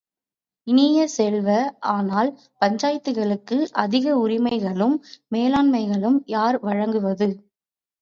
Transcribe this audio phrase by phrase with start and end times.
[0.67, 1.49] இனிய செல்வ,
[1.91, 2.31] ஆனால்
[2.61, 4.97] பஞ்சாயத்துகளுக்கு அதிக உரிமைகளும்
[5.31, 7.29] மேலாண்மைகளும் யார் வழங்குவது?